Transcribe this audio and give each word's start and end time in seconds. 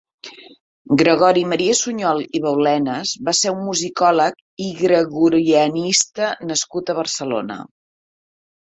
Gregori 1.01 1.43
Maria 1.51 1.75
Sunyol 1.79 2.23
i 2.39 2.41
Baulenas 2.47 3.11
va 3.29 3.35
ser 3.41 3.53
un 3.59 3.61
musicòleg 3.69 4.43
i 4.69 4.71
gregorianista 4.83 6.35
nascut 6.53 6.93
a 6.93 6.99
Barcelona. 7.05 7.63